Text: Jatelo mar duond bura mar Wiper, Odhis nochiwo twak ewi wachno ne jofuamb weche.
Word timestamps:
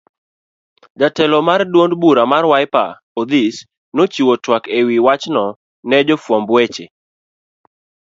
Jatelo 0.99 1.39
mar 1.49 1.61
duond 1.71 1.93
bura 2.01 2.23
mar 2.31 2.43
Wiper, 2.51 2.89
Odhis 3.21 3.55
nochiwo 3.95 4.33
twak 4.43 4.63
ewi 4.79 4.95
wachno 5.05 5.43
ne 5.87 5.97
jofuamb 6.07 6.47
weche. 6.55 6.85